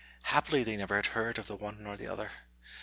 [0.23, 2.31] Happily they never had heard of the one or the other.